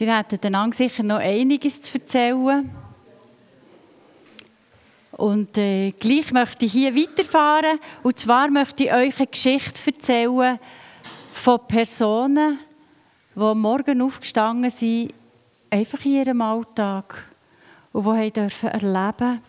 [0.00, 2.70] Ihr hättet einander sicher noch einiges zu erzählen.
[5.12, 7.78] Und äh, gleich möchte ich hier weiterfahren.
[8.02, 10.58] Und zwar möchte ich euch eine Geschichte erzählen
[11.34, 12.60] von Personen,
[13.34, 15.12] die morgen aufgestanden sind,
[15.68, 17.28] einfach in ihrem Alltag.
[17.92, 19.42] Und die dürfen erleben,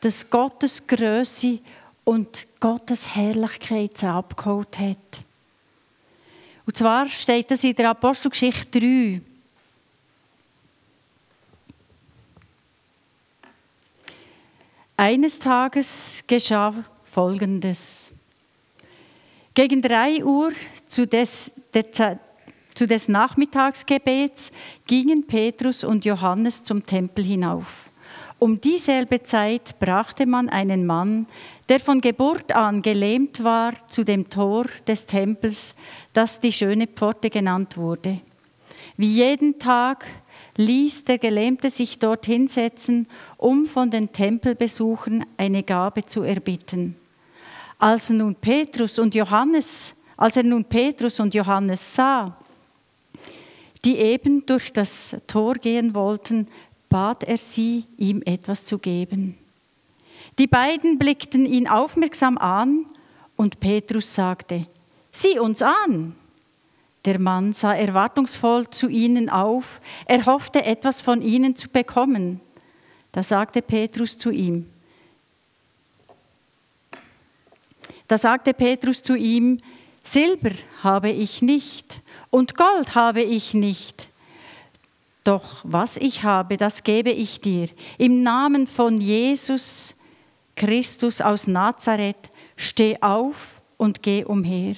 [0.00, 1.58] dass Gottes Größe
[2.04, 4.96] und Gottes Herrlichkeit sie abgeholt hat.
[6.64, 9.29] Und zwar steht das in der Apostelgeschichte 3.
[15.00, 18.12] Eines Tages geschah Folgendes.
[19.54, 20.52] Gegen drei Uhr
[20.88, 22.18] zu des, der,
[22.74, 24.52] zu des Nachmittagsgebets
[24.86, 27.86] gingen Petrus und Johannes zum Tempel hinauf.
[28.38, 31.26] Um dieselbe Zeit brachte man einen Mann,
[31.70, 35.74] der von Geburt an gelähmt war, zu dem Tor des Tempels,
[36.12, 38.20] das die schöne Pforte genannt wurde.
[38.98, 40.04] Wie jeden Tag
[40.56, 46.96] ließ der Gelähmte sich dort hinsetzen, um von den Tempelbesuchern eine Gabe zu erbitten.
[47.78, 52.36] Als nun Petrus und Johannes, als er nun Petrus und Johannes sah,
[53.84, 56.46] die eben durch das Tor gehen wollten,
[56.88, 59.38] bat er sie, ihm etwas zu geben.
[60.38, 62.86] Die beiden blickten ihn aufmerksam an
[63.36, 64.66] und Petrus sagte,
[65.12, 66.14] Sieh uns an.
[67.04, 72.40] Der Mann sah erwartungsvoll zu ihnen auf, er hoffte etwas von ihnen zu bekommen.
[73.12, 74.70] Da sagte Petrus zu ihm,
[78.06, 79.60] da sagte Petrus zu ihm,
[80.02, 80.50] Silber
[80.82, 84.08] habe ich nicht und Gold habe ich nicht.
[85.22, 87.68] Doch was ich habe, das gebe ich dir.
[87.98, 89.94] Im Namen von Jesus
[90.56, 94.74] Christus aus Nazareth, steh auf und geh umher.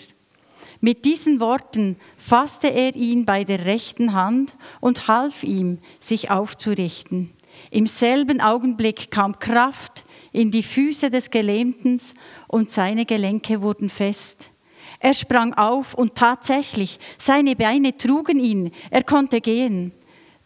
[0.84, 7.30] Mit diesen Worten fasste er ihn bei der rechten Hand und half ihm, sich aufzurichten.
[7.70, 12.00] Im selben Augenblick kam Kraft in die Füße des Gelähmten
[12.48, 14.50] und seine Gelenke wurden fest.
[14.98, 19.93] Er sprang auf und tatsächlich, seine Beine trugen ihn, er konnte gehen.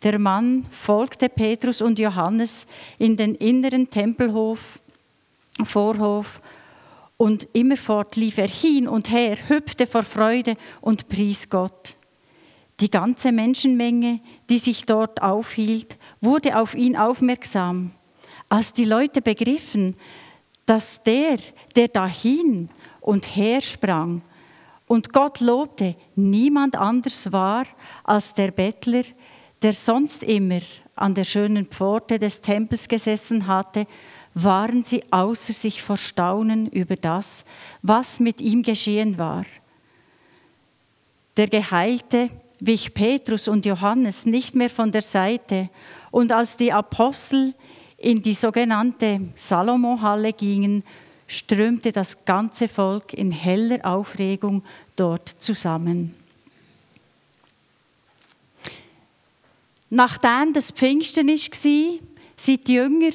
[0.02, 2.66] Der Mann folgte Petrus und Johannes
[2.98, 4.80] in den inneren Tempelhof,
[5.64, 6.42] Vorhof
[7.16, 11.94] und immerfort lief er hin und her, hüpfte vor Freude und pries Gott.
[12.80, 17.92] Die ganze Menschenmenge, die sich dort aufhielt, wurde auf ihn aufmerksam.
[18.50, 19.96] Als die Leute begriffen,
[20.66, 21.38] dass der,
[21.74, 22.68] der dahin
[23.00, 24.20] und her sprang
[24.86, 27.64] und Gott lobte, niemand anders war
[28.04, 29.04] als der Bettler,
[29.62, 30.60] der sonst immer
[30.96, 33.86] an der schönen Pforte des Tempels gesessen hatte
[34.38, 37.46] waren sie außer sich vor Staunen über das,
[37.80, 39.46] was mit ihm geschehen war.
[41.38, 42.28] Der Geheilte
[42.60, 45.70] wich Petrus und Johannes nicht mehr von der Seite,
[46.10, 47.54] und als die Apostel
[47.96, 50.84] in die sogenannte Salomo-Halle gingen,
[51.26, 54.62] strömte das ganze Volk in heller Aufregung
[54.96, 56.14] dort zusammen.
[59.88, 61.98] Nachdem das Pfingsten war,
[62.36, 63.12] sind die Jünger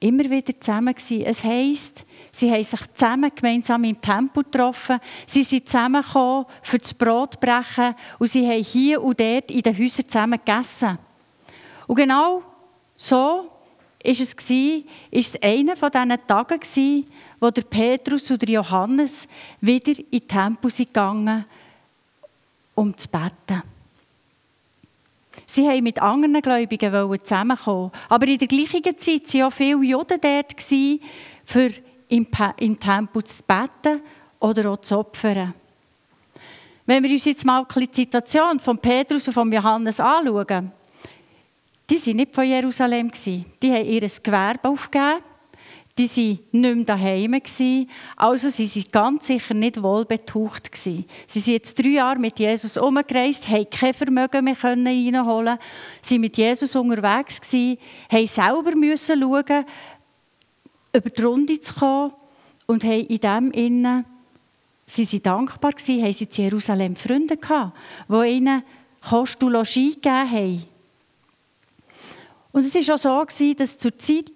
[0.00, 1.22] immer wieder zusammen gewesen.
[1.22, 6.94] Es heisst, sie haben sich zusammen gemeinsam im Tempel getroffen, sie sind zusammengekommen für das
[6.94, 10.98] Brotbrechen und sie haben hier und dort in den Häusern zusammen gegessen.
[11.86, 12.42] Und genau
[12.96, 13.50] so
[14.02, 17.06] ist es gewesen, ist es einer von diesen Tagen gewesen,
[17.40, 19.28] wo der Petrus oder Johannes
[19.60, 21.44] wieder in den Tempel gegangen
[22.74, 23.62] um zu beten.
[25.46, 27.90] Sie haben mit anderen Gläubigen zusammenkommen.
[28.08, 30.62] Aber in der gleichen Zeit waren auch viele Juden dort,
[31.44, 31.70] für
[32.08, 32.26] im,
[32.58, 34.00] im Tempel zu beten
[34.40, 35.54] oder auch zu opfern.
[36.86, 40.70] Wenn wir uns jetzt mal die Situation von Petrus und von Johannes anschauen,
[41.88, 43.10] die waren nicht von Jerusalem.
[43.62, 45.22] Die haben ihr Gewerbe aufgegeben
[45.98, 47.40] die waren nicht mehr daheim.
[48.16, 50.70] Also sie waren ganz sicher nicht wohlbetucht.
[50.74, 56.36] Sie sind jetzt drei Jahre mit Jesus umgereist, haben kein Vermögen mehr reinholen waren mit
[56.36, 59.64] Jesus unterwegs, haben selber müssen schauen,
[60.92, 62.12] über die Runde zu kommen
[62.66, 64.04] und haben in dem Innen,
[64.84, 67.76] sie waren dankbar, haben sie in Jerusalem Freunde gehabt,
[68.08, 68.62] die ihnen
[69.08, 70.64] Kost und Logis gegeben haben.
[72.52, 74.32] Und es war auch so, dass zur Zeit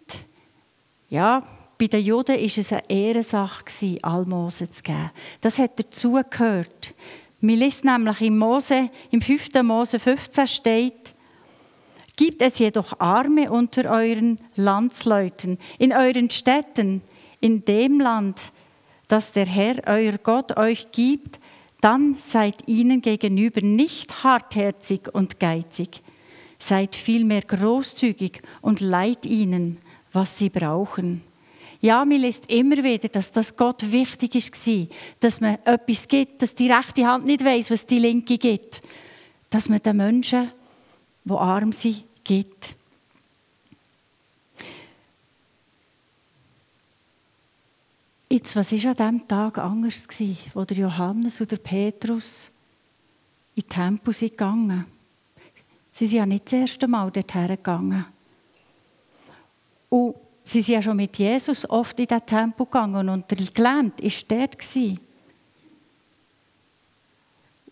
[1.11, 1.43] ja,
[1.79, 5.11] bei den Juden war es eine Ehrensache, Almosen zu geben.
[5.41, 6.95] Das hat dazugehört.
[7.41, 9.62] Wir lesen nämlich im, Mose, im 5.
[9.62, 11.15] Mose 15 steht,
[12.17, 17.01] Gibt es jedoch Arme unter euren Landsleuten, in euren Städten,
[17.41, 18.39] in dem Land,
[19.09, 21.41] das der Herr, euer Gott, euch gibt,
[21.81, 26.03] dann seid ihnen gegenüber nicht hartherzig und geizig.
[26.59, 29.79] Seid vielmehr großzügig und leiht ihnen,
[30.12, 31.23] was sie brauchen.
[31.81, 34.87] Ja, mir lässt immer wieder, dass das Gott wichtig war,
[35.21, 38.83] dass man etwas gibt, dass die rechte Hand nicht weiß, was die linke gibt.
[39.49, 40.51] Dass man den Menschen,
[41.25, 42.77] die arm sind, gibt.
[48.29, 50.07] Jetzt, was war an diesem Tag anders,
[50.55, 52.51] wo der Johannes und der Petrus
[53.57, 54.85] in die Tempel sind gegangen?
[55.91, 58.05] Sie sind ja nicht das erste Mal dorthin gegangen.
[59.90, 60.14] Und
[60.44, 64.38] sie sind ja schon mit Jesus oft in den Tempel gegangen und der Gelähmt war
[64.38, 64.76] dort.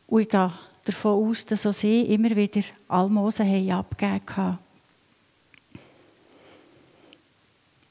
[0.06, 0.52] Und ich gehe
[0.84, 4.58] davon aus, dass auch sie immer wieder Almosen abgegeben haben.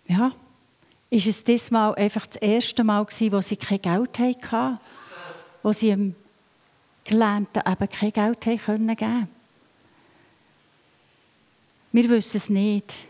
[0.07, 0.31] Ja,
[1.09, 4.79] ist es diesmal einfach das erste Mal gewesen, wo sie kein Geld hatten,
[5.63, 6.15] wo sie dem
[7.03, 8.59] Gelähmten eben kein Geld geben
[8.97, 9.27] können.
[11.91, 13.07] Wir wissen es nicht.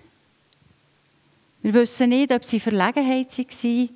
[1.61, 3.89] Wir wissen nicht, ob sie Verlegenheit waren,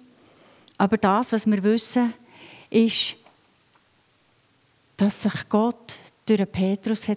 [0.78, 2.14] aber das, was wir wissen,
[2.70, 3.16] ist,
[4.98, 7.08] dass sich Gott durch Petrus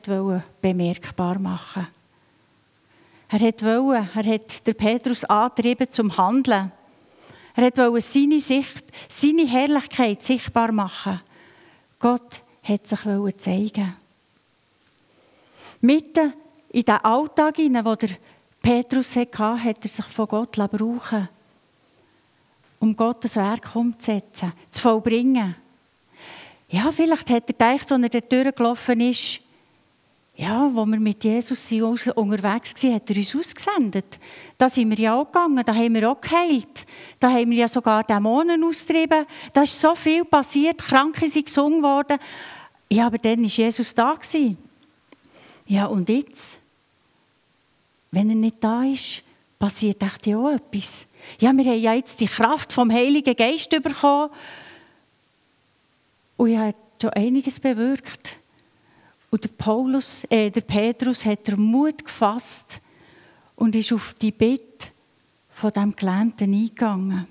[0.61, 2.05] bemerkbar machen wollte.
[3.29, 6.73] Er wollte, er hat der Petrus angetrieben zum Handeln.
[7.56, 11.20] Er wollte seine Sicht, seine Herrlichkeit sichtbar machen.
[11.99, 13.00] Gott hat sich
[13.38, 13.97] zeigen.
[15.81, 16.32] Mitten
[16.70, 17.85] in den Alltag, den der
[18.64, 21.28] Petrus hatte, hat er sich von Gott brauchen
[22.81, 25.55] um Gottes Werk umzusetzen, zu vollbringen.
[26.69, 29.40] Ja, vielleicht hat er gedacht, als er dort durchgelaufen ist,
[30.37, 34.19] ja, wo wir mit Jesus unterwegs waren, hat er uns ausgesendet.
[34.56, 36.87] Da sind wir ja auch gegangen, da haben wir auch geheilt.
[37.20, 39.26] Da haben wir ja sogar Dämonen austrieben.
[39.52, 42.19] Da ist so viel passiert, Kranke sind gesungen worden.
[42.90, 44.19] Ja, aber dann war Jesus da.
[45.66, 46.63] Ja, und jetzt?
[48.14, 49.25] Wenn er nicht da ist,
[49.58, 51.05] passiert echt ja auch etwas.
[51.40, 54.31] Ja, wir haben ja jetzt die Kraft vom Heiligen Geist bekommen.
[56.37, 58.37] Und er hat schon einiges bewirkt.
[59.31, 62.81] Und der, Paulus, äh, der Petrus hat den Mut gefasst
[63.56, 64.88] und ist auf die Bitte
[65.50, 67.26] von dem Gelähmten eingegangen.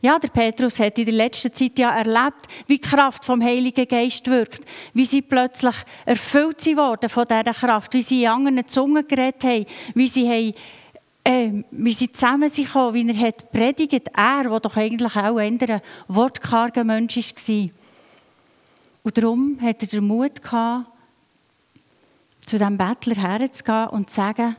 [0.00, 3.86] Ja, der Petrus hat in der letzten Zeit ja erlebt, wie die Kraft vom Heiligen
[3.86, 5.74] Geist wirkt, wie sie plötzlich
[6.04, 10.54] erfüllt worden von dieser Kraft, wie sie in anderen Zungen geredet haben, wie sie haben
[11.24, 15.80] äh, wie sie zusammen sind wie er hat predigt, er, der doch eigentlich auch ein
[16.08, 17.70] wortkarger Mensch war.
[19.04, 20.86] Und darum hat er den Mut gehabt,
[22.46, 24.56] zu dem Bettler herzugehen und zu sagen,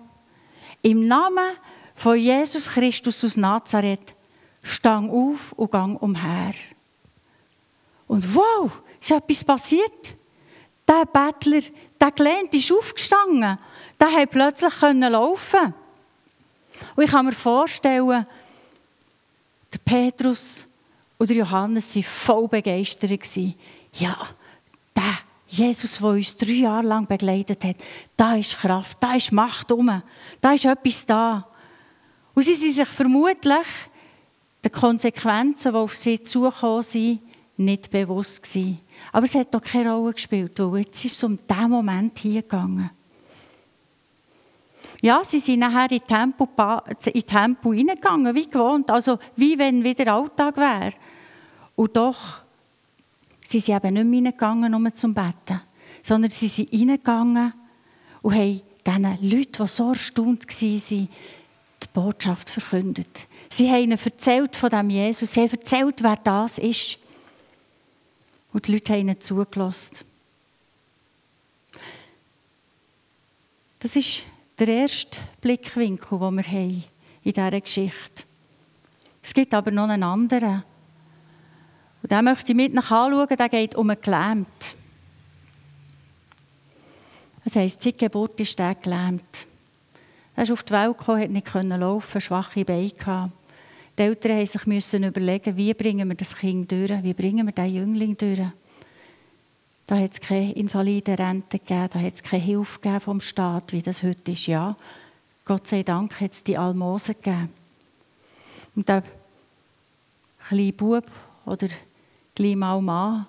[0.82, 1.58] im Namen
[1.96, 4.16] von Jesus Christus aus Nazareth,
[4.64, 6.54] stang auf und gang umher.
[8.08, 10.16] Und wow, ist etwas passiert.
[10.88, 11.62] Der Bettler,
[12.00, 13.58] der gelähmt, ist aufgestanden.
[14.00, 15.74] Der konnte plötzlich laufen.
[16.96, 18.26] Und ich kann mir vorstellen,
[19.72, 20.66] der Petrus
[21.18, 23.12] und der Johannes waren voll begeistert
[23.94, 24.18] ja,
[24.96, 25.18] der
[25.48, 27.76] Jesus, der uns drei Jahre lang begleitet hat,
[28.18, 30.02] da ist Kraft, da ist Macht um,
[30.42, 31.48] da ist etwas da.
[32.34, 33.68] Und sie sind sich vermutlich
[34.64, 37.20] den Konsequenzen, die auf sie zugekommen sind,
[37.58, 38.80] nicht bewusst gewesen.
[39.12, 42.42] Aber es hat doch keine Rolle gespielt, weil jetzt ist es um diesen Moment hier
[42.42, 42.90] gegangen.
[45.02, 46.48] Ja, sie sind nachher in Tempo,
[47.14, 50.94] in Tempo reingegangen, wie gewohnt, also wie wenn wieder Alltag wäre.
[51.76, 52.44] Und doch
[53.54, 55.62] Sie sind eben nicht mehr reingegangen, um zum Betten,
[56.02, 57.54] sondern sie sind reingegangen
[58.24, 63.28] und haben diesen Leuten, die so erstaunt waren, die Botschaft verkündet.
[63.50, 65.34] Sie haben ihnen erzählt von dem Jesus.
[65.34, 66.98] Sie haben erzählt, wer das ist.
[68.52, 69.98] Und die Leute haben ihnen zugelassen.
[73.80, 74.24] Das ist
[74.60, 76.84] der erste Blickwinkel, den wir haben
[77.24, 78.24] in dieser Geschichte.
[79.22, 80.64] Es gibt aber noch einen anderen.
[82.02, 84.76] Und den möchte ich mit nach anschauen, der geht um einen Gelähmt.
[87.44, 89.48] Das heisst, seit Geburt ist der gelähmt.
[90.36, 93.32] Er ist auf die Welt gekommen, konnte nicht laufen, schwache Beine.
[93.98, 97.76] Die Eltern mussten sich überlegen, wie bringen wir das Kind durch, wie bringen wir den
[97.76, 98.40] Jüngling durch.
[99.86, 104.02] Da hat es keine Invalidenrente gegeben, da hat es keine Hilfe vom Staat, wie das
[104.02, 104.48] heute ist.
[104.48, 104.76] Ja,
[105.46, 107.50] Gott sei Dank hat es die Almosen gegeben.
[108.76, 109.04] Und der
[110.48, 111.06] kleine Bub
[111.46, 111.68] oder
[112.34, 113.28] gleich mal Mann,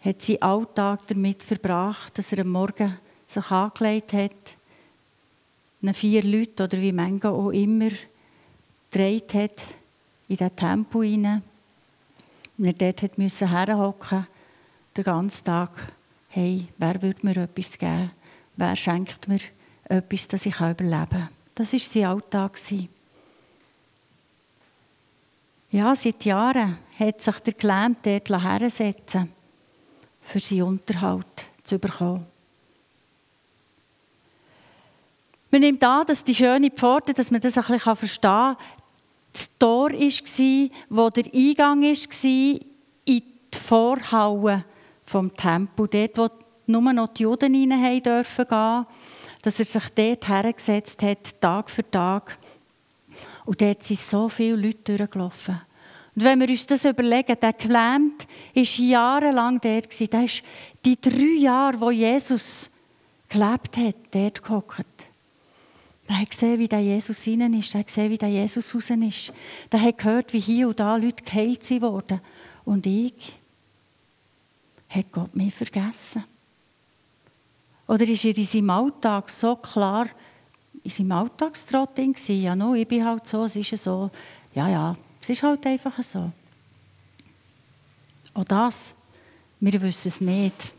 [0.00, 4.56] hat seinen Alltag damit verbracht, dass er am Morgen sich angelegt hat,
[5.92, 7.90] vier Leute oder wie manche auch immer
[8.90, 9.66] gedreht hat
[10.28, 11.42] in den Tempo hinein.
[12.56, 14.26] Und er dort musste herhocken
[14.96, 15.70] den ganzen Tag,
[16.28, 18.12] hey, wer würde mir etwas geben?
[18.56, 19.40] Wer schenkt mir
[19.84, 21.28] etwas, dass ich überleben kann?
[21.54, 22.58] Das war sein Alltag.
[25.70, 29.32] Ja, seit Jahren hat sich der Gelähmte dort hersetzen
[30.20, 32.26] für seinen Unterhalt zu bekommen.
[35.54, 38.56] Man nimmt an, dass die schöne Pforte, dass man das ein bisschen verstehen kann,
[39.32, 42.60] das Tor war, wo der Eingang war
[43.04, 43.22] in die
[43.64, 44.64] Vorhalle
[45.04, 46.28] vom Tempel, dort, wo
[46.66, 48.86] nur noch die Juden rein dürfen gehen,
[49.42, 52.36] dass er sich dort hergesetzt hat, Tag für Tag.
[53.44, 55.60] Und dort sind so viele Leute durchgelaufen.
[56.16, 60.12] Und wenn wir uns das überlegen, der gelähmt war jahrelang dort.
[60.12, 60.42] Der ist
[60.84, 62.68] die drei Jahre, wo Jesus
[63.28, 64.93] gelebt hat, dort gehockt.
[66.14, 67.74] Er hat gesehen, wie der Jesus innen ist.
[67.74, 69.32] Er hat gesehen, wie der Jesus raus ist.
[69.68, 72.20] Er hat gehört, wie hier und da Leute geheilt wurden.
[72.64, 73.32] Und ich
[74.88, 76.22] hat Gott mich vergessen.
[77.88, 80.06] Oder ist er in seinem Alltag so klar
[80.84, 82.42] in seinem Alltagstrott gewesen?
[82.42, 84.08] Ja, no, ich bin halt so, es ist so.
[84.54, 86.30] Ja, ja, es ist halt einfach so.
[88.34, 88.94] Auch das,
[89.58, 90.73] wir wissen es nicht.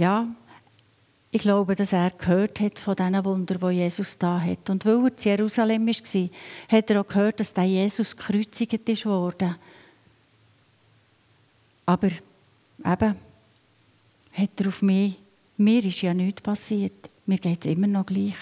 [0.00, 0.26] Ja,
[1.30, 4.70] ich glaube, dass er gehört hat von diesen Wundern, die Jesus da hat.
[4.70, 6.28] Und weil er in Jerusalem war,
[6.70, 9.56] hat er auch gehört, dass der Jesus gekreuzigt wurde.
[11.84, 13.16] Aber eben,
[14.32, 15.18] hat er auf mich,
[15.58, 17.10] mir ist ja nichts passiert.
[17.26, 18.36] Mir geht es immer noch gleich.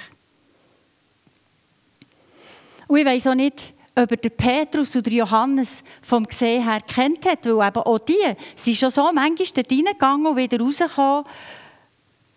[2.86, 7.26] Und ich weiß auch nicht, ob er den Petrus oder Johannes vom Gesehen her kennt
[7.26, 8.14] hat, weil eben auch die
[8.54, 11.24] sind schon so manchmal dort reingegangen und wieder rausgekommen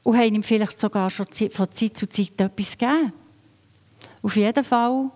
[0.04, 3.14] und haben ihm vielleicht sogar schon von Zeit zu Zeit etwas gegeben.
[4.24, 5.12] Auf jeden Fall,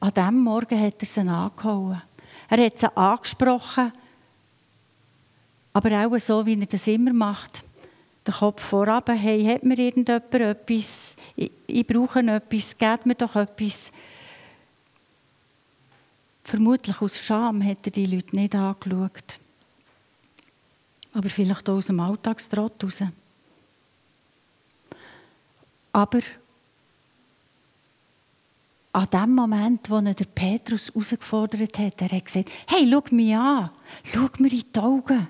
[0.00, 2.02] an diesem Morgen hat er sie angehauen.
[2.48, 3.92] Er hat sie angesprochen,
[5.72, 7.64] aber auch so, wie er das immer macht.
[8.26, 11.14] Der Kopf vorab, hey, hat mir irgendjemand etwas?
[11.36, 13.90] Ich, ich brauche etwas, gebt mir doch etwas.
[16.44, 19.40] Vermutlich aus Scham hat er die Leute nicht angeschaut.
[21.14, 23.02] Aber vielleicht auch aus dem Alltagstrott raus.
[25.92, 26.20] Aber
[28.92, 33.70] an dem Moment, wo er Petrus herausgefordert hat, er hat gesagt, hey, schau mich an,
[34.12, 35.28] schau mir in die Augen.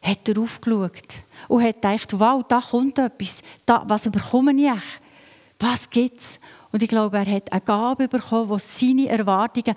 [0.00, 4.82] Hat er aufgeschaut und hat gedacht, wow, da kommt etwas, da, was bekomme ich?
[5.58, 6.38] Was gibt es?
[6.74, 9.76] Und ich glaube, er hat eine Gabe bekommen, die seine Erwartungen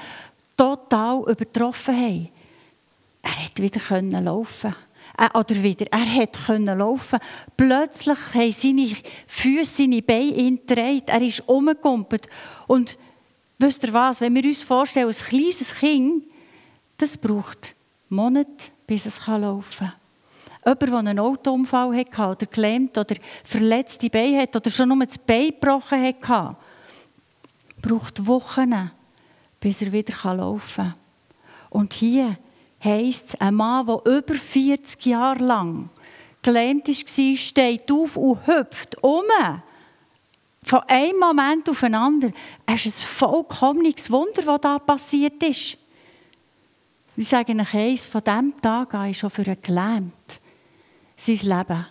[0.57, 2.29] total übertroffen haben.
[3.21, 4.73] Er hat wieder laufen
[5.15, 7.19] äh, oder wieder, er hat laufen.
[7.55, 8.95] Plötzlich haben seine
[9.27, 11.09] Füße, seine Beine ihn gedreht.
[11.09, 12.27] Er ist umgekumpelt.
[12.65, 12.97] Und
[13.59, 16.23] wisst ihr was, wenn wir uns vorstellen, ein kleines Kind,
[16.97, 17.75] das braucht
[18.09, 19.93] Monate, bis es laufen kann.
[20.65, 25.19] Jemand, der einen Autounfall hatte oder gelähmt oder verletzte Beine hat oder schon nur das
[25.19, 26.57] Bein gebrochen hat,
[27.88, 28.91] braucht Wochen,
[29.60, 30.94] bis er wieder laufen kann.
[31.70, 32.38] Und hier
[32.84, 35.89] heisst es, ein Mann, der über 40 Jahre lang
[36.41, 39.24] gelähmt war, steht auf und hüpft um.
[40.63, 42.34] Von einem Moment auf den anderen.
[42.65, 45.77] Es ist ein vollkommenes Wunder, was da passiert ist.
[47.15, 50.41] Ich sage euch eins, von diesem Tag an ist schon für einen gelähmt
[51.17, 51.86] sein Leben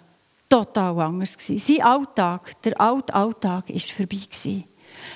[0.48, 1.36] total anders.
[1.38, 4.64] Sein Alltag, der alte Alltag, war vorbei.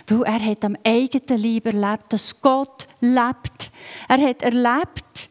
[0.07, 3.71] Weil er hat am eigenen Leib erlebt, dass Gott lebt.
[4.09, 5.31] Er hat erlebt,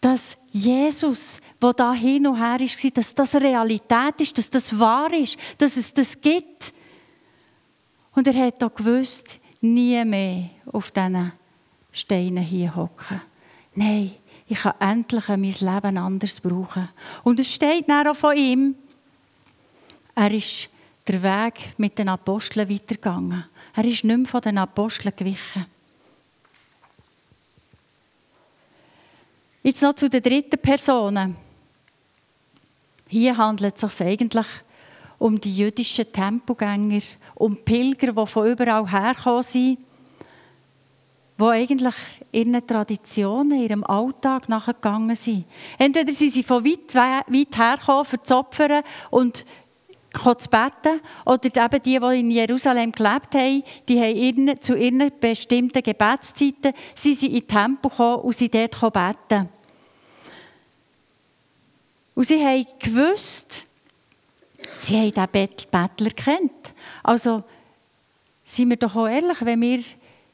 [0.00, 5.12] dass Jesus, der da hin und her war, dass das Realität ist, dass das wahr
[5.12, 6.72] ist, dass es das gibt.
[8.14, 11.32] Und er hat auch gewusst, nie mehr auf diesen
[11.92, 13.20] Steinen hier hocken.
[13.74, 14.12] Nein,
[14.48, 16.88] ich kann endlich mein Leben anders brauchen.
[17.24, 18.74] Und es steht dann auch von ihm,
[20.14, 20.68] er ist
[21.06, 23.44] der Weg mit den Aposteln weitergegangen.
[23.76, 25.66] Er ist nicht mehr von den Aposteln gewichen.
[29.62, 31.36] Jetzt noch zu der dritten Person.
[33.06, 34.46] Hier handelt es sich eigentlich
[35.18, 37.02] um die jüdischen Tempogänger,
[37.34, 39.78] um Pilger, die von überall hergekommen sind,
[41.38, 41.94] die eigentlich
[42.32, 45.44] ihren Traditionen, ihrem Alltag nachgegangen sind.
[45.76, 49.44] Entweder sind sie von weit, weit hergekommen, für zu opfern und
[50.18, 55.82] zu beten, oder eben die, die in Jerusalem gelebt haben, die haben zu ihren bestimmten
[55.82, 59.48] Gebetszeiten sind sie in den Tempel gekommen und sind dort beten.
[62.14, 63.66] Und sie haben gewusst,
[64.76, 66.72] sie haben diesen Bettler kennt.
[67.02, 67.44] Also,
[68.44, 69.82] seien wir doch auch ehrlich, wenn wir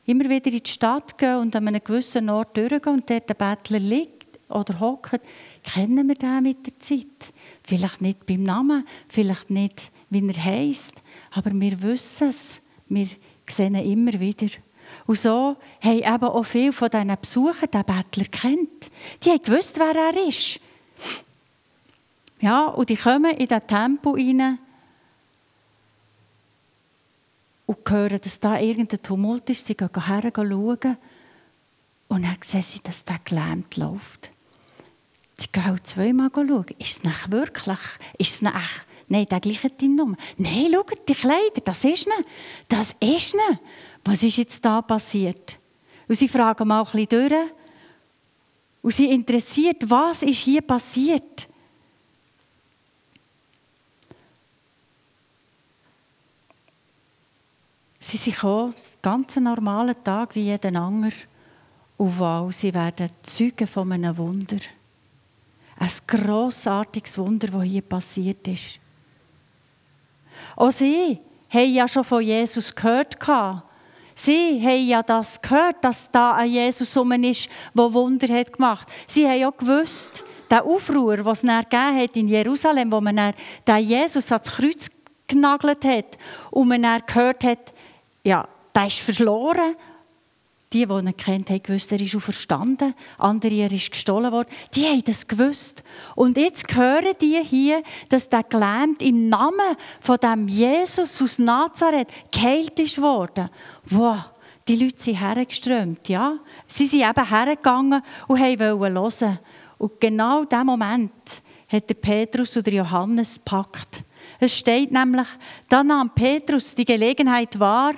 [0.07, 3.35] immer wieder in die Stadt gehen und an einem gewissen Ort durchgehen und dort der
[3.35, 5.21] Bettler liegt oder hockt,
[5.63, 7.33] kennen wir den mit der Zeit.
[7.65, 10.95] Vielleicht nicht beim Namen, vielleicht nicht, wie er heisst,
[11.31, 12.61] aber wir wissen es.
[12.89, 13.09] Wir
[13.47, 14.49] sehen ihn immer wieder.
[15.07, 18.91] Und so haben eben auch viele von diesen Besuchern den Bettler kennt.
[19.23, 20.61] Die haben gewusst, wer er ist.
[22.41, 24.59] Ja, und die kommen in das Tempo rein
[27.67, 29.67] und hören, dass da irgendein Tumult ist.
[29.67, 30.97] Sie gehen her, schauen
[32.09, 34.31] und dann sehen sie, dass der gelähmt läuft.
[35.39, 36.67] Sie gehen zweimal schauen.
[36.79, 37.79] Ist es nicht wirklich?
[38.19, 38.87] Ist es nicht?
[39.09, 40.17] Nein, der gleiche Nummer.
[40.39, 42.25] Nein, schaut, die Kleider, das ist nicht.
[42.69, 43.61] Das ist nicht.
[44.05, 45.59] Was ist jetzt da passiert?
[46.09, 47.51] Und sie fragen mal ein bisschen durch.
[48.83, 51.49] Und sie interessiert, was ist hier passiert?
[57.99, 61.13] Sie sind gekommen, ganz normalen Tag wie jeden anderen.
[61.97, 64.59] Und wow, sie werden Zeugen von einem Wunder.
[65.83, 68.79] Ein grossartiges Wunder, das hier passiert ist.
[70.55, 71.19] Auch sie
[71.51, 73.19] haben ja schon von Jesus gehört.
[74.15, 78.87] Sie haben ja das gehört, dass da ein Jesus um ist, der Wunder hat gemacht.
[79.09, 83.35] Sie haben ja gewusst, der Aufruhr, den es dann hat in Jerusalem, wo man
[83.65, 84.89] dann Jesus ans Kreuz
[85.27, 86.17] genagelt hat
[86.53, 87.73] und man dann gehört hat,
[88.23, 89.75] ja, der ist verloren.
[90.73, 92.95] Die, die ihn kennt, haben gewusst, er ist auch verstanden.
[93.19, 94.49] Andere, er ist gestohlen worden.
[94.75, 95.83] Die haben das gewusst.
[96.15, 102.09] Und jetzt hören die hier, dass der gelähmt im Namen von dem Jesus aus Nazareth
[102.33, 103.51] geheilt ist worden.
[103.85, 104.31] Wow,
[104.67, 106.39] die Leute sind hergeströmt, ja.
[106.67, 109.39] Sie sind eben hergegangen und wollten hören.
[109.79, 111.13] Und genau in diesem Moment
[111.69, 114.05] hat der Petrus oder Johannes gepackt.
[114.39, 115.27] Es steht nämlich,
[115.69, 117.95] da nahm Petrus die Gelegenheit wahr,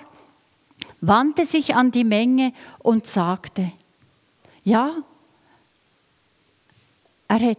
[1.06, 3.72] wandte sich an die Menge und sagte,
[4.64, 4.96] ja,
[7.28, 7.58] er hat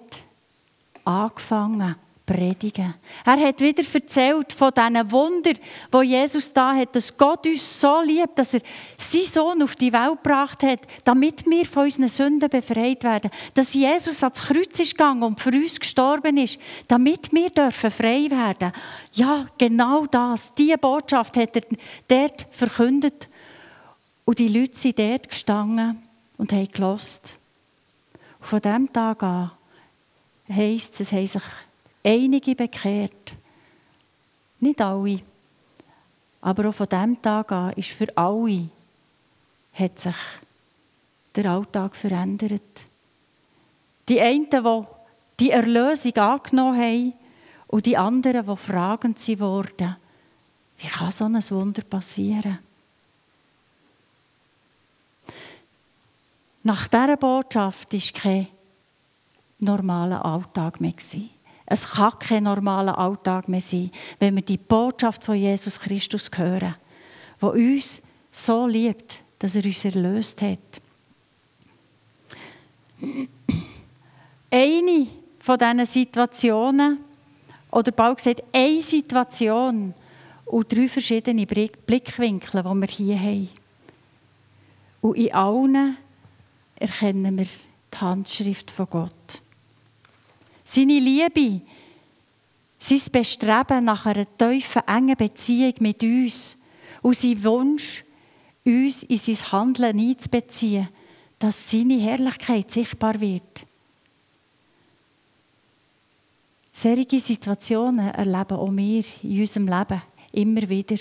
[1.03, 2.95] angefangen predigen.
[3.23, 5.51] Er hat wieder erzählt von diesen Wunder,
[5.91, 8.61] wo Jesus da hat, dass Gott uns so liebt, dass er
[8.97, 13.29] seinen Sohn auf die Welt gebracht hat, damit wir von unseren Sünden befreit werden.
[13.53, 18.27] Dass Jesus ans Kreuz ist gegangen und für uns gestorben ist, damit wir dürfen frei
[18.29, 18.71] werden.
[19.13, 20.51] Ja, genau das.
[20.53, 21.63] Diese Botschaft hat er
[22.07, 23.29] dort verkündet.
[24.25, 25.99] Und die Leute sind dort gestanden
[26.37, 27.37] und haben gelost.
[28.41, 29.51] Von diesem Tag an
[30.49, 31.43] heisst es, es haben sich
[32.03, 33.35] einige bekehrt.
[34.59, 35.21] Nicht alle.
[36.41, 38.69] Aber auch von diesem Tag an ist für alle
[39.73, 40.15] hat sich
[41.35, 42.61] der Alltag verändert.
[44.07, 44.83] Die einen, die
[45.39, 47.13] die Erlösung angenommen haben
[47.67, 49.97] und die anderen, die fragend wurden,
[50.77, 52.59] wie kann so ein Wunder passieren?
[56.65, 58.47] Nach dieser Botschaft war kein
[59.59, 60.95] normaler Alltag mehr.
[61.67, 66.73] Es kann kein normaler Alltag mehr sein, wenn wir die Botschaft von Jesus Christus hören,
[67.39, 68.01] wo uns
[68.31, 70.57] so liebt, dass er uns erlöst hat.
[74.49, 75.05] Eine
[75.37, 76.97] von diesen Situationen,
[77.69, 79.93] oder bald gesagt, eine Situation
[80.45, 83.49] und drei verschiedene Blickwinkel, die wir hier haben.
[85.01, 85.97] Und in allen
[86.75, 89.41] erkennen wir die Handschrift von Gott.
[90.63, 91.61] Seine Liebe,
[92.79, 96.57] sein Bestreben nach einer tiefen, engen Beziehung mit uns
[97.01, 98.03] und sein Wunsch,
[98.65, 100.89] uns in sein Handeln einzubeziehen,
[101.39, 103.65] dass seine Herrlichkeit sichtbar wird.
[106.73, 110.01] Solche Situationen erleben auch wir in unserem Leben
[110.33, 110.97] immer wieder.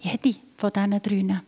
[0.00, 1.42] Jede von diesen drinnen.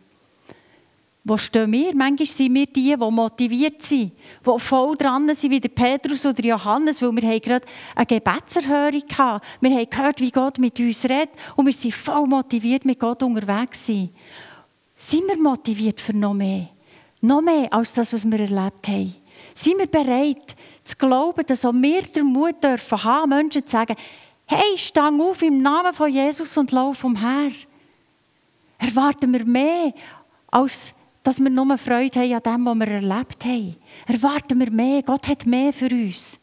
[1.29, 1.95] Wo stehen wir?
[1.95, 4.13] Manchmal sind wir die, die motiviert sind,
[4.43, 9.45] die voll dran sind, wie der Petrus oder Johannes, weil wir gerade eine Gebetserhörung hatten.
[9.61, 13.21] Wir haben gehört, wie Gott mit uns redet und wir sind voll motiviert, mit Gott
[13.21, 14.09] unterwegs zu sein.
[14.97, 16.69] Sind wir motiviert für noch mehr?
[17.21, 19.13] Noch mehr als das, was wir erlebt haben?
[19.53, 23.95] Sind wir bereit zu glauben, dass auch wir den Mut dürfen haben, Menschen zu sagen,
[24.47, 27.51] hey, stang auf im Namen von Jesus und lauf umher.
[28.79, 29.93] Erwarten wir mehr
[30.49, 33.75] als dass wir nur Freude haben an dem, was wir erlebt haben.
[34.07, 35.03] Erwarten wir mehr.
[35.03, 36.39] Gott hat mehr für uns.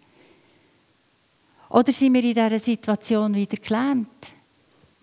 [1.68, 4.08] Oder sind wir in dieser Situation wieder gelähmt?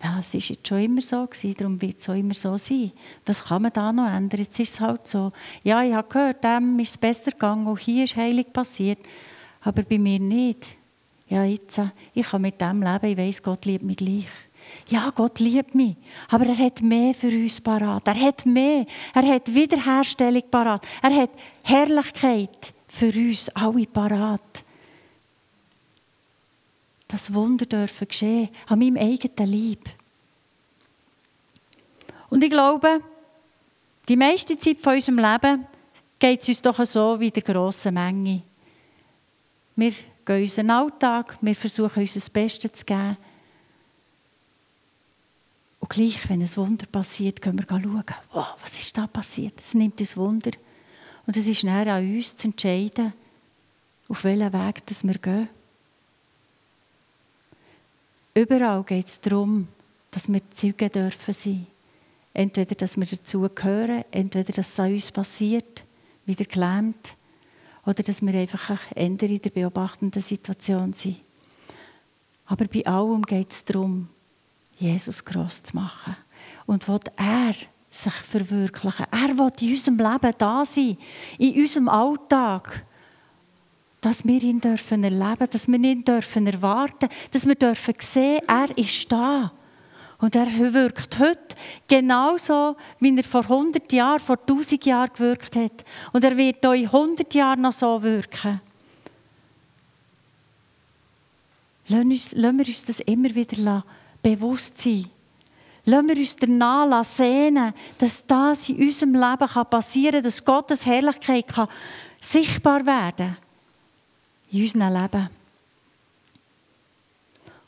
[0.02, 2.92] Ja, es war jetzt schon immer so, gewesen, darum wird es auch immer so sein.
[3.24, 4.40] Was kann man da noch ändern?
[4.40, 5.32] Jetzt ist es halt so.
[5.62, 8.98] Ja, ich habe gehört, dem ist es besser gegangen, auch hier ist Heilig passiert,
[9.62, 10.76] aber bei mir nicht.
[11.28, 11.80] Ja, jetzt,
[12.12, 14.26] ich kann mit dem leben, ich weiß, Gott liebt mich gleich.
[14.88, 15.96] Ja, Gott liebt mich,
[16.28, 18.06] aber er hat mehr für uns parat.
[18.06, 18.86] Er hat mehr.
[19.14, 20.86] Er hat Wiederherstellung parat.
[21.02, 21.30] Er hat
[21.62, 24.64] Herrlichkeit für uns alle parat.
[27.08, 29.88] Das Wunder dürfen geschehen an meinem eigenen Leib.
[32.28, 33.00] Und ich glaube,
[34.08, 35.66] die meiste Zeit von unserem Leben
[36.18, 38.42] geht es uns doch so wie der grossen Menge.
[39.76, 39.92] Wir
[40.24, 43.16] gehen unseren Alltag, wir versuchen uns das Beste zu geben.
[45.84, 49.60] Und gleich, wenn ein Wunder passiert, können wir schauen, wow, was ist da passiert?
[49.60, 50.52] Es nimmt uns Wunder.
[51.26, 53.12] Und es ist näher an uns zu entscheiden,
[54.08, 55.48] auf welchen Weg wir gehen.
[58.32, 59.68] Überall geht es darum,
[60.10, 61.66] dass wir Zeugen dürfen sein.
[62.32, 65.84] Entweder, dass wir dazu gehören, entweder, dass es an uns passiert,
[66.24, 67.14] wieder gelähmt,
[67.84, 71.20] oder dass wir einfach ein in der beobachtenden Situation sind.
[72.46, 74.08] Aber bei allem geht es darum,
[74.78, 76.16] Jesus groß zu machen.
[76.66, 77.54] Und will er
[77.90, 79.06] sich verwirklichen.
[79.10, 80.98] Er will in unserem Leben da sein,
[81.38, 82.84] in unserem Alltag.
[84.00, 88.76] Dass wir ihn dürfen erleben, dass wir ihn dürfen erwarten, dass wir dürfen sehen, er
[88.76, 89.52] ist da.
[90.18, 91.56] Und er wirkt heute
[91.88, 95.84] genauso, wie er vor 100 Jahren, vor 1000 Jahren gewirkt hat.
[96.12, 98.60] Und er wird euch 100 Jahre noch so wirken.
[101.88, 103.84] Lassen, lassen wir uns das immer wieder
[104.24, 105.06] bewusst sein.
[105.84, 111.46] Lassen wir uns danach sehnen, dass das in unserem Leben passieren kann, dass Gottes Herrlichkeit
[111.46, 111.68] kann
[112.20, 113.36] sichtbar werden kann.
[114.50, 115.28] In unserem Leben.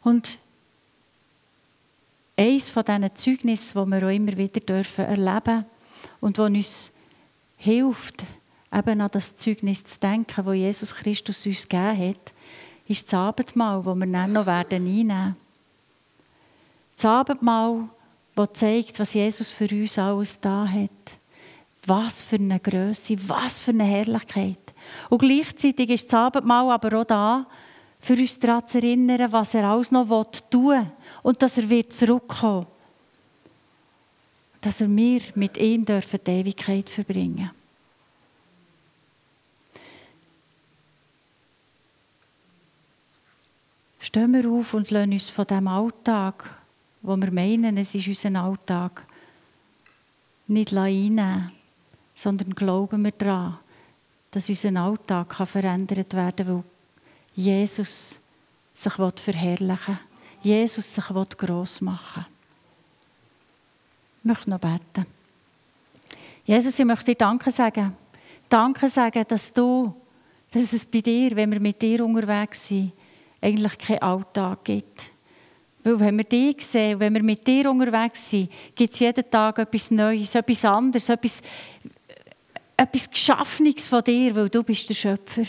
[0.03, 0.39] Und
[2.37, 5.67] eines von diesen Zeugnissen, die wir auch immer wieder dürfen erleben
[6.21, 6.91] und wo uns
[7.57, 8.25] hilft,
[8.73, 12.33] eben an das Zeugnis zu denken, das Jesus Christus uns gegeben hat,
[12.89, 15.46] ist das Abendmahl, das wir dann noch einnehmen werden.
[16.97, 17.89] Das Abendmahl,
[18.35, 20.91] das zeigt, was Jesus für uns alles da hat.
[21.85, 24.59] Was für eine Größe, was für eine Herrlichkeit.
[25.11, 27.47] Und gleichzeitig ist das Abendmahl aber auch da,
[28.01, 30.07] für uns daran zu erinnern, was er alles noch
[30.51, 30.87] tun will
[31.23, 32.67] und dass er wird zurückkommen
[34.61, 37.51] Dass er wir mit ihm dürfen die Ewigkeit verbringen
[43.99, 46.49] Stehen wir auf und lassen uns von dem Alltag,
[47.07, 49.07] wo wir meinen, es ist unser Alltag,
[50.49, 51.53] nicht einnehmen,
[52.17, 53.59] sondern glauben wir daran,
[54.33, 56.65] dass unser Alltag verändert werden kann, weil
[57.37, 58.19] Jesus
[58.75, 59.99] sich verherrlichen will.
[60.43, 61.05] Jesus sich
[61.39, 62.33] gross machen will.
[64.23, 65.07] Ich möchte noch beten.
[66.45, 67.97] Jesus, ich möchte dir Danke sagen.
[68.49, 69.95] Danke sagen, dass du,
[70.51, 72.93] dass es bei dir, wenn wir mit dir unterwegs sind,
[73.41, 75.16] eigentlich keinen Alltag gibt.
[75.87, 79.57] Weil wenn wir dich sehen, wenn wir mit dir unterwegs sind, gibt es jeden Tag
[79.61, 81.41] etwas Neues, etwas anderes, etwas,
[82.77, 85.45] etwas Geschaffenes von dir, weil du bist der Schöpfer.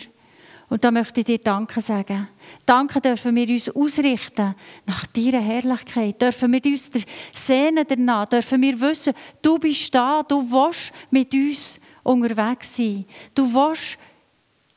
[0.69, 2.28] Und da möchte ich dir Danke sagen.
[2.67, 4.54] Danke dürfen wir uns ausrichten
[4.86, 6.21] nach deiner Herrlichkeit.
[6.21, 6.91] Dürfen wir uns
[7.34, 8.28] sehnen danach.
[8.28, 10.21] Dürfen wir wissen, du bist da.
[10.21, 13.06] Du willst mit uns unterwegs sein.
[13.34, 13.97] Du willst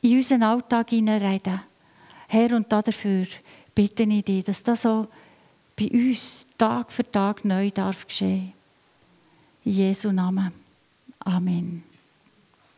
[0.01, 1.61] in unseren Alltag hineinreden.
[2.29, 3.27] Herr, und dafür
[3.75, 5.07] bitte ich dich, dass das so
[5.81, 8.53] bei uns Tag für Tag neu darf geschehen.
[9.65, 10.51] In Jesu Namen.
[11.19, 11.90] Amen.